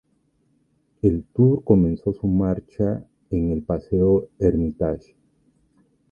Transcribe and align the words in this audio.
El 1.03 1.25
tour 1.25 1.63
comenzó 1.63 2.11
su 2.11 2.25
marcha 2.25 3.05
en 3.29 3.51
el 3.51 3.61
Paseo 3.61 4.29
Hermitage. 4.39 5.15